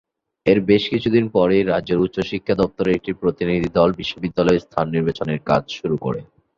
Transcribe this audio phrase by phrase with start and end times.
[0.45, 6.21] এর বেশ কিছুদিন পরেই রাজ্যের উচ্চশিক্ষা দপ্তরের একটি প্রতিনিধিদল বিশ্ববিদ্যালয়ে স্থান নির্বাচনের কাজ শুরু করে।